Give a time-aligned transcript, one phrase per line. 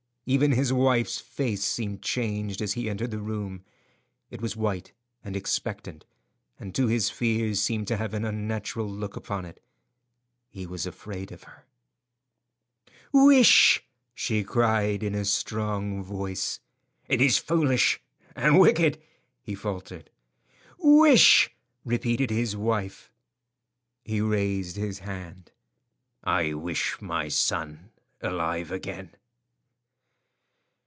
[0.27, 3.65] Even his wife's face seemed changed as he entered the room.
[4.29, 4.93] It was white
[5.25, 6.05] and expectant,
[6.59, 9.61] and to his fears seemed to have an unnatural look upon it.
[10.47, 11.65] He was afraid of her.
[13.11, 13.83] "Wish!"
[14.13, 16.59] she cried, in a strong voice.
[17.09, 17.99] "It is foolish
[18.35, 19.01] and wicked,"
[19.43, 20.09] he faltered.
[20.77, 21.49] "Wish!"
[21.83, 23.11] repeated his wife.
[24.05, 25.51] He raised his hand.
[26.23, 27.89] "I wish my son
[28.21, 29.15] alive again."